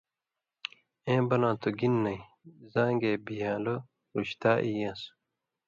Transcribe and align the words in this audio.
اېں 1.07 1.21
بنا 1.29 1.51
تُھو: 1.61 1.69
گِن 1.79 1.93
نَیں! 2.03 2.21
زاں 2.71 2.91
گے 3.01 3.11
بِھیان٘لو 3.25 3.75
رُشتا 4.15 4.51
ای 4.63 4.71
یان٘س 4.79 5.01